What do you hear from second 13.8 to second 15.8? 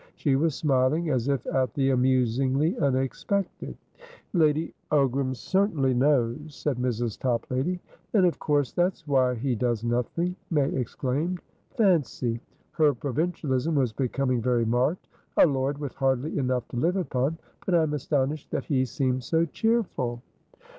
becoming very marked. "A lord